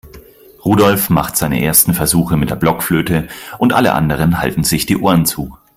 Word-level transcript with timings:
Rudolf 0.65 1.11
macht 1.11 1.37
seine 1.37 1.63
ersten 1.63 1.93
Versuche 1.93 2.35
mit 2.35 2.49
der 2.49 2.55
Blockflöte 2.55 3.27
und 3.59 3.71
alle 3.71 3.93
anderen 3.93 4.39
halten 4.39 4.63
sich 4.63 4.87
die 4.87 4.97
Ohren 4.97 5.27
zu. 5.27 5.55